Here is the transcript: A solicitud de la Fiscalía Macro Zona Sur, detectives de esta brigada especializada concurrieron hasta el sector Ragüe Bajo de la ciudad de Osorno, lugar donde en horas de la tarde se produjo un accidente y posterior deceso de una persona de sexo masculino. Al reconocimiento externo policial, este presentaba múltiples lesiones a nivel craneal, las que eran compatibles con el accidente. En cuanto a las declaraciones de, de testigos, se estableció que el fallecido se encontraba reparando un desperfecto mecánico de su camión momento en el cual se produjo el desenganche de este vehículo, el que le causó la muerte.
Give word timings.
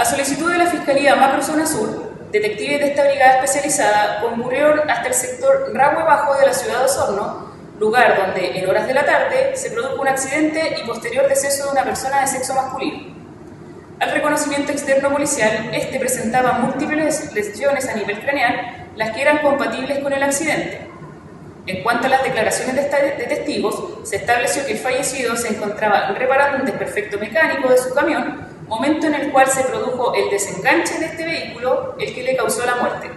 A 0.00 0.04
solicitud 0.06 0.50
de 0.50 0.56
la 0.56 0.64
Fiscalía 0.64 1.14
Macro 1.14 1.42
Zona 1.42 1.66
Sur, 1.66 2.14
detectives 2.32 2.80
de 2.80 2.86
esta 2.86 3.04
brigada 3.04 3.34
especializada 3.34 4.22
concurrieron 4.22 4.88
hasta 4.88 5.08
el 5.08 5.12
sector 5.12 5.72
Ragüe 5.74 6.04
Bajo 6.04 6.40
de 6.40 6.46
la 6.46 6.54
ciudad 6.54 6.78
de 6.78 6.84
Osorno, 6.86 7.50
lugar 7.78 8.16
donde 8.16 8.58
en 8.58 8.66
horas 8.66 8.86
de 8.86 8.94
la 8.94 9.04
tarde 9.04 9.54
se 9.56 9.70
produjo 9.70 10.00
un 10.00 10.08
accidente 10.08 10.74
y 10.82 10.86
posterior 10.86 11.28
deceso 11.28 11.66
de 11.66 11.72
una 11.72 11.84
persona 11.84 12.22
de 12.22 12.28
sexo 12.28 12.54
masculino. 12.54 13.14
Al 14.00 14.12
reconocimiento 14.12 14.72
externo 14.72 15.10
policial, 15.10 15.68
este 15.74 16.00
presentaba 16.00 16.52
múltiples 16.52 17.34
lesiones 17.34 17.86
a 17.86 17.94
nivel 17.94 18.22
craneal, 18.22 18.88
las 18.96 19.10
que 19.10 19.20
eran 19.20 19.42
compatibles 19.42 19.98
con 19.98 20.14
el 20.14 20.22
accidente. 20.22 20.80
En 21.66 21.82
cuanto 21.82 22.06
a 22.06 22.10
las 22.10 22.22
declaraciones 22.22 22.74
de, 22.74 22.82
de 23.18 23.24
testigos, 23.26 24.08
se 24.08 24.16
estableció 24.16 24.64
que 24.64 24.72
el 24.72 24.78
fallecido 24.78 25.36
se 25.36 25.48
encontraba 25.48 26.06
reparando 26.12 26.60
un 26.60 26.64
desperfecto 26.64 27.18
mecánico 27.18 27.68
de 27.68 27.76
su 27.76 27.92
camión 27.92 28.49
momento 28.70 29.08
en 29.08 29.14
el 29.16 29.32
cual 29.32 29.48
se 29.48 29.64
produjo 29.64 30.14
el 30.14 30.30
desenganche 30.30 31.00
de 31.00 31.06
este 31.06 31.24
vehículo, 31.24 31.96
el 31.98 32.14
que 32.14 32.22
le 32.22 32.36
causó 32.36 32.64
la 32.64 32.76
muerte. 32.76 33.10